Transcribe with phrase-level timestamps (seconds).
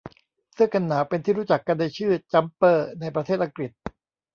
[0.53, 3.71] เสื้อกันหนาวเป็นที่รู้จักกันในชื่อ “จั๊มเปอร์” ในประเทษอังกฤษ